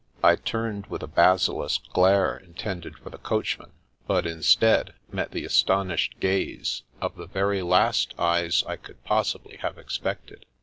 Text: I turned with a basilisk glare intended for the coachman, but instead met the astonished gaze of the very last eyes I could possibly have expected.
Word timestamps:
I 0.23 0.35
turned 0.35 0.87
with 0.87 1.03
a 1.03 1.07
basilisk 1.07 1.81
glare 1.93 2.35
intended 2.35 2.97
for 2.97 3.11
the 3.11 3.19
coachman, 3.19 3.69
but 4.07 4.25
instead 4.25 4.95
met 5.11 5.29
the 5.29 5.45
astonished 5.45 6.19
gaze 6.19 6.81
of 6.99 7.17
the 7.17 7.27
very 7.27 7.61
last 7.61 8.15
eyes 8.17 8.63
I 8.65 8.77
could 8.77 9.03
possibly 9.03 9.57
have 9.57 9.77
expected. 9.77 10.47